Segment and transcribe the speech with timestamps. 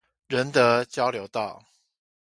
[0.29, 1.63] 仁德交流道